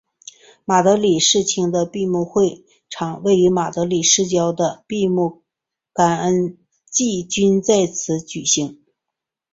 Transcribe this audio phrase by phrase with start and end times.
[0.65, 5.43] 马德里世青的闭幕会场位于马德里市郊的的闭幕
[5.93, 6.57] 感恩
[6.89, 8.81] 祭均在此举行。